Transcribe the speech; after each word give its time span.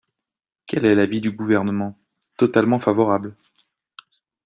Quel 0.65 0.85
est 0.85 0.95
l’avis 0.95 1.21
du 1.21 1.29
Gouvernement? 1.31 1.95
Totalement 2.35 2.79
favorable. 2.79 3.35